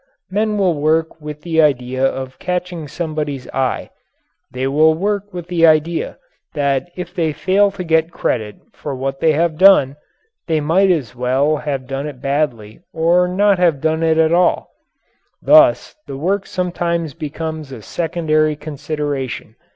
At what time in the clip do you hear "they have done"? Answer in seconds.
9.19-9.95